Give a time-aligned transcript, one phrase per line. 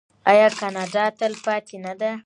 [0.31, 2.11] آیا کاناډا تلپاتې نه ده؟